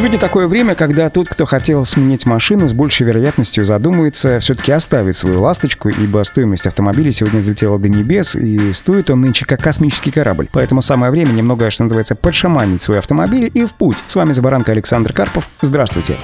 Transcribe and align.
Сегодня 0.00 0.18
такое 0.18 0.46
время, 0.46 0.74
когда 0.74 1.10
тот, 1.10 1.28
кто 1.28 1.44
хотел 1.44 1.84
сменить 1.84 2.24
машину, 2.24 2.66
с 2.66 2.72
большей 2.72 3.06
вероятностью 3.06 3.66
задумывается 3.66 4.40
все-таки 4.40 4.72
оставить 4.72 5.14
свою 5.14 5.42
ласточку, 5.42 5.90
ибо 5.90 6.22
стоимость 6.24 6.66
автомобиля 6.66 7.12
сегодня 7.12 7.40
взлетела 7.40 7.78
до 7.78 7.90
небес, 7.90 8.34
и 8.34 8.72
стоит 8.72 9.10
он 9.10 9.20
нынче 9.20 9.44
как 9.44 9.60
космический 9.60 10.10
корабль. 10.10 10.48
Поэтому 10.52 10.80
самое 10.80 11.12
время 11.12 11.32
немного, 11.32 11.70
что 11.70 11.82
называется, 11.82 12.14
подшаманить 12.14 12.80
свой 12.80 12.98
автомобиль 12.98 13.50
и 13.52 13.66
в 13.66 13.74
путь. 13.74 14.02
С 14.06 14.16
вами 14.16 14.32
за 14.32 14.40
баранка 14.40 14.72
Александр 14.72 15.12
Карпов. 15.12 15.46
Здравствуйте. 15.60 16.16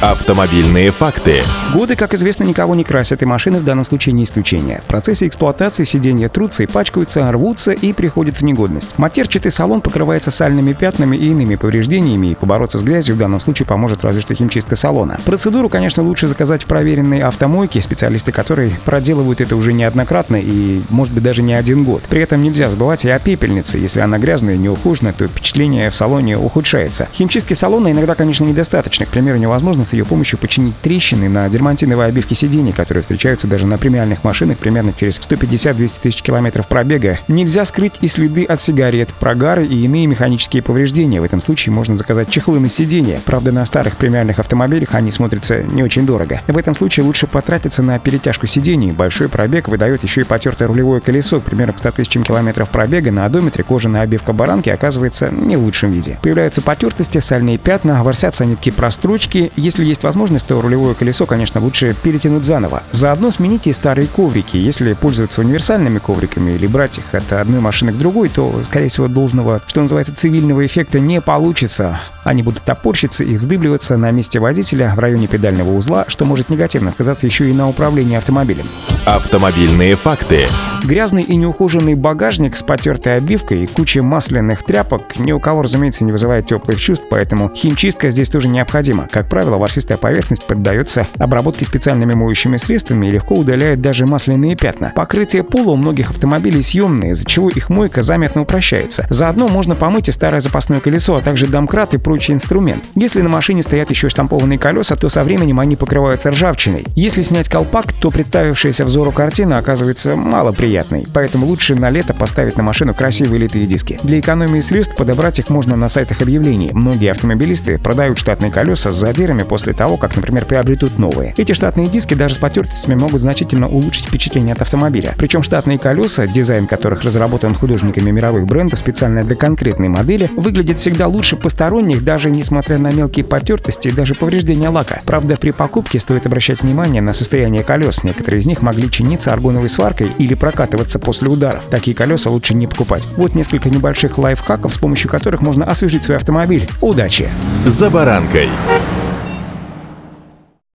Автомобильные 0.00 0.92
факты. 0.92 1.42
Годы, 1.74 1.96
как 1.96 2.14
известно, 2.14 2.44
никого 2.44 2.76
не 2.76 2.84
красят, 2.84 3.20
и 3.22 3.26
машины 3.26 3.58
в 3.58 3.64
данном 3.64 3.84
случае 3.84 4.12
не 4.12 4.22
исключение. 4.22 4.80
В 4.84 4.86
процессе 4.86 5.26
эксплуатации 5.26 5.82
сиденья 5.82 6.28
трутся 6.28 6.62
и 6.62 6.66
пачкаются, 6.66 7.28
рвутся 7.32 7.72
и 7.72 7.92
приходят 7.92 8.36
в 8.36 8.42
негодность. 8.42 8.96
Матерчатый 8.96 9.50
салон 9.50 9.80
покрывается 9.80 10.30
сальными 10.30 10.72
пятнами 10.72 11.16
и 11.16 11.30
иными 11.32 11.56
повреждениями, 11.56 12.28
и 12.28 12.34
побороться 12.36 12.78
с 12.78 12.84
грязью 12.84 13.16
в 13.16 13.18
данном 13.18 13.40
случае 13.40 13.66
поможет 13.66 14.04
разве 14.04 14.20
что 14.22 14.34
химчистка 14.34 14.76
салона. 14.76 15.18
Процедуру, 15.24 15.68
конечно, 15.68 16.04
лучше 16.04 16.28
заказать 16.28 16.62
в 16.62 16.66
проверенной 16.66 17.18
автомойке, 17.18 17.82
специалисты 17.82 18.30
которой 18.30 18.72
проделывают 18.84 19.40
это 19.40 19.56
уже 19.56 19.72
неоднократно 19.72 20.36
и, 20.36 20.80
может 20.90 21.12
быть, 21.12 21.24
даже 21.24 21.42
не 21.42 21.54
один 21.54 21.82
год. 21.82 22.04
При 22.08 22.20
этом 22.20 22.40
нельзя 22.40 22.70
забывать 22.70 23.04
и 23.04 23.10
о 23.10 23.18
пепельнице. 23.18 23.78
Если 23.78 23.98
она 23.98 24.18
грязная 24.18 24.54
и 24.54 24.58
неухоженная, 24.58 25.12
то 25.12 25.26
впечатление 25.26 25.90
в 25.90 25.96
салоне 25.96 26.38
ухудшается. 26.38 27.08
Химчистки 27.12 27.54
салона 27.54 27.90
иногда, 27.90 28.14
конечно, 28.14 28.44
недостаточно. 28.44 29.04
К 29.04 29.08
примеру, 29.08 29.38
невозможно 29.38 29.84
с 29.88 29.92
ее 29.92 30.04
помощью 30.04 30.38
починить 30.38 30.76
трещины 30.80 31.28
на 31.28 31.48
дермантиновой 31.48 32.06
обивке 32.06 32.34
сидений, 32.34 32.72
которые 32.72 33.02
встречаются 33.02 33.46
даже 33.46 33.66
на 33.66 33.78
премиальных 33.78 34.24
машинах 34.24 34.58
примерно 34.58 34.92
через 34.92 35.18
150-200 35.18 36.00
тысяч 36.02 36.22
километров 36.22 36.68
пробега. 36.68 37.18
Нельзя 37.28 37.64
скрыть 37.64 37.94
и 38.00 38.08
следы 38.08 38.44
от 38.44 38.60
сигарет, 38.60 39.12
прогары 39.14 39.66
и 39.66 39.84
иные 39.84 40.06
механические 40.06 40.62
повреждения. 40.62 41.20
В 41.20 41.24
этом 41.24 41.40
случае 41.40 41.72
можно 41.72 41.96
заказать 41.96 42.30
чехлы 42.30 42.60
на 42.60 42.68
сиденье. 42.68 43.20
Правда, 43.24 43.52
на 43.52 43.64
старых 43.66 43.96
премиальных 43.96 44.38
автомобилях 44.38 44.94
они 44.94 45.10
смотрятся 45.10 45.62
не 45.62 45.82
очень 45.82 46.06
дорого. 46.06 46.42
В 46.46 46.56
этом 46.56 46.74
случае 46.74 47.04
лучше 47.04 47.26
потратиться 47.26 47.82
на 47.82 47.98
перетяжку 47.98 48.46
сидений. 48.46 48.92
Большой 48.92 49.28
пробег 49.28 49.68
выдает 49.68 50.02
еще 50.02 50.20
и 50.20 50.24
потертое 50.24 50.68
рулевое 50.68 51.00
колесо, 51.00 51.40
к 51.40 51.44
примеру, 51.44 51.72
к 51.72 51.78
100 51.78 51.92
тысячам 51.92 52.22
километров 52.22 52.68
пробега 52.70 53.10
на 53.10 53.24
одометре 53.24 53.64
кожаная 53.64 54.02
обивка 54.02 54.32
баранки 54.32 54.68
оказывается 54.68 55.30
не 55.30 55.56
в 55.56 55.62
лучшем 55.62 55.90
виде. 55.92 56.18
Появляются 56.22 56.62
потертости, 56.62 57.18
сальные 57.18 57.58
пятна, 57.58 58.02
ворсятся 58.02 58.44
нитки 58.44 58.70
прострочки. 58.70 59.50
Если 59.56 59.77
есть 59.82 60.02
возможность, 60.02 60.46
то 60.46 60.60
рулевое 60.60 60.94
колесо, 60.94 61.26
конечно, 61.26 61.60
лучше 61.60 61.94
перетянуть 62.02 62.44
заново. 62.44 62.82
Заодно 62.92 63.30
смените 63.30 63.72
старые 63.72 64.06
коврики. 64.06 64.56
Если 64.56 64.92
пользоваться 64.94 65.40
универсальными 65.40 65.98
ковриками 65.98 66.52
или 66.52 66.66
брать 66.66 66.98
их 66.98 67.14
от 67.14 67.32
одной 67.32 67.60
машины 67.60 67.92
к 67.92 67.98
другой, 67.98 68.28
то, 68.28 68.62
скорее 68.64 68.88
всего, 68.88 69.08
должного, 69.08 69.60
что 69.66 69.80
называется, 69.80 70.14
цивильного 70.14 70.66
эффекта 70.66 71.00
не 71.00 71.20
получится. 71.20 72.00
Они 72.24 72.42
будут 72.42 72.62
топорщиться 72.62 73.24
и 73.24 73.36
вздыбливаться 73.36 73.96
на 73.96 74.10
месте 74.10 74.38
водителя 74.38 74.92
в 74.94 74.98
районе 74.98 75.26
педального 75.28 75.72
узла, 75.74 76.04
что 76.08 76.24
может 76.24 76.50
негативно 76.50 76.90
сказаться 76.90 77.26
еще 77.26 77.48
и 77.48 77.52
на 77.52 77.68
управлении 77.68 78.16
автомобилем. 78.16 78.66
Автомобильные 79.06 79.96
факты. 79.96 80.40
Грязный 80.84 81.22
и 81.22 81.36
неухоженный 81.36 81.94
багажник 81.94 82.54
с 82.54 82.62
потертой 82.62 83.16
обивкой 83.16 83.64
и 83.64 83.66
кучей 83.66 84.00
масляных 84.00 84.62
тряпок 84.62 85.18
ни 85.18 85.32
у 85.32 85.40
кого, 85.40 85.62
разумеется, 85.62 86.04
не 86.04 86.12
вызывает 86.12 86.46
теплых 86.46 86.78
чувств, 86.78 87.06
поэтому 87.10 87.50
химчистка 87.54 88.10
здесь 88.10 88.28
тоже 88.28 88.48
необходима. 88.48 89.08
Как 89.10 89.28
правило, 89.28 89.56
ворсистая 89.68 89.98
поверхность 89.98 90.46
поддается 90.46 91.06
обработке 91.18 91.66
специальными 91.66 92.14
моющими 92.14 92.56
средствами 92.56 93.06
и 93.06 93.10
легко 93.10 93.34
удаляет 93.34 93.82
даже 93.82 94.06
масляные 94.06 94.56
пятна. 94.56 94.92
Покрытие 94.94 95.42
пола 95.42 95.72
у 95.72 95.76
многих 95.76 96.08
автомобилей 96.08 96.62
съемные, 96.62 97.12
из-за 97.12 97.26
чего 97.26 97.50
их 97.50 97.68
мойка 97.68 98.02
заметно 98.02 98.40
упрощается. 98.40 99.06
Заодно 99.10 99.46
можно 99.48 99.74
помыть 99.74 100.08
и 100.08 100.12
старое 100.12 100.40
запасное 100.40 100.80
колесо, 100.80 101.16
а 101.16 101.20
также 101.20 101.48
домкрат 101.48 101.92
и 101.92 101.98
прочий 101.98 102.32
инструмент. 102.32 102.82
Если 102.94 103.20
на 103.20 103.28
машине 103.28 103.62
стоят 103.62 103.90
еще 103.90 104.08
штампованные 104.08 104.58
колеса, 104.58 104.96
то 104.96 105.10
со 105.10 105.22
временем 105.22 105.60
они 105.60 105.76
покрываются 105.76 106.30
ржавчиной. 106.30 106.86
Если 106.94 107.20
снять 107.20 107.50
колпак, 107.50 107.92
то 107.92 108.10
представившаяся 108.10 108.86
взору 108.86 109.12
картина 109.12 109.58
оказывается 109.58 110.16
малоприятной, 110.16 111.06
поэтому 111.12 111.44
лучше 111.44 111.74
на 111.74 111.90
лето 111.90 112.14
поставить 112.14 112.56
на 112.56 112.62
машину 112.62 112.94
красивые 112.94 113.42
литые 113.42 113.66
диски. 113.66 114.00
Для 114.02 114.18
экономии 114.18 114.60
средств 114.60 114.96
подобрать 114.96 115.38
их 115.38 115.50
можно 115.50 115.76
на 115.76 115.90
сайтах 115.90 116.22
объявлений. 116.22 116.70
Многие 116.72 117.10
автомобилисты 117.10 117.76
продают 117.76 118.16
штатные 118.16 118.50
колеса 118.50 118.92
с 118.92 118.96
задирами 118.96 119.42
после 119.58 119.72
того, 119.72 119.96
как, 119.96 120.14
например, 120.14 120.44
приобретут 120.44 121.00
новые. 121.00 121.34
Эти 121.36 121.52
штатные 121.52 121.88
диски 121.88 122.14
даже 122.14 122.36
с 122.36 122.38
потертостями 122.38 122.94
могут 122.94 123.22
значительно 123.22 123.66
улучшить 123.66 124.06
впечатление 124.06 124.52
от 124.52 124.62
автомобиля. 124.62 125.16
Причем 125.18 125.42
штатные 125.42 125.80
колеса, 125.80 126.28
дизайн 126.28 126.68
которых 126.68 127.02
разработан 127.02 127.56
художниками 127.56 128.12
мировых 128.12 128.46
брендов 128.46 128.78
специально 128.78 129.24
для 129.24 129.34
конкретной 129.34 129.88
модели, 129.88 130.30
выглядят 130.36 130.78
всегда 130.78 131.08
лучше 131.08 131.34
посторонних 131.34 132.04
даже 132.04 132.30
несмотря 132.30 132.78
на 132.78 132.92
мелкие 132.92 133.24
потертости 133.24 133.88
и 133.88 133.90
даже 133.90 134.14
повреждения 134.14 134.68
лака. 134.68 135.00
Правда, 135.04 135.36
при 135.36 135.50
покупке 135.50 135.98
стоит 135.98 136.24
обращать 136.24 136.62
внимание 136.62 137.02
на 137.02 137.12
состояние 137.12 137.64
колес. 137.64 138.04
Некоторые 138.04 138.38
из 138.38 138.46
них 138.46 138.62
могли 138.62 138.88
чиниться 138.88 139.32
аргоновой 139.32 139.68
сваркой 139.68 140.12
или 140.18 140.34
прокатываться 140.34 141.00
после 141.00 141.26
ударов. 141.26 141.64
Такие 141.68 141.96
колеса 141.96 142.30
лучше 142.30 142.54
не 142.54 142.68
покупать. 142.68 143.08
Вот 143.16 143.34
несколько 143.34 143.70
небольших 143.70 144.18
лайфхаков, 144.18 144.72
с 144.72 144.78
помощью 144.78 145.10
которых 145.10 145.42
можно 145.42 145.64
освежить 145.64 146.04
свой 146.04 146.18
автомобиль. 146.18 146.68
Удачи! 146.80 147.28
За 147.66 147.90
баранкой. 147.90 148.48